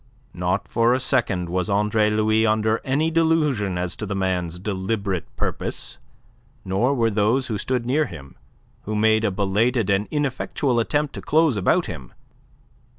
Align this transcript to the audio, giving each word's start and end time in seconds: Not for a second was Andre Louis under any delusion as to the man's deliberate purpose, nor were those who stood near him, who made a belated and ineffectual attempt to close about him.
Not 0.33 0.67
for 0.67 0.95
a 0.95 0.99
second 0.99 1.47
was 1.49 1.69
Andre 1.69 2.09
Louis 2.09 2.43
under 2.43 2.81
any 2.83 3.11
delusion 3.11 3.77
as 3.77 3.95
to 3.97 4.07
the 4.07 4.15
man's 4.15 4.57
deliberate 4.57 5.27
purpose, 5.35 5.99
nor 6.65 6.95
were 6.95 7.11
those 7.11 7.49
who 7.49 7.59
stood 7.59 7.85
near 7.85 8.07
him, 8.07 8.35
who 8.85 8.95
made 8.95 9.23
a 9.23 9.29
belated 9.29 9.91
and 9.91 10.07
ineffectual 10.09 10.79
attempt 10.79 11.13
to 11.13 11.21
close 11.21 11.55
about 11.55 11.85
him. 11.85 12.13